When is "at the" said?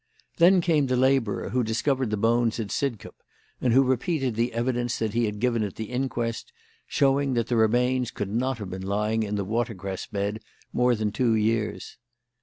5.61-5.91